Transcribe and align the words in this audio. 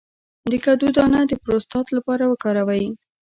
د 0.51 0.53
کدو 0.65 0.87
دانه 0.97 1.21
د 1.27 1.31
پروستات 1.43 1.87
لپاره 1.97 2.23
وکاروئ 2.27 2.85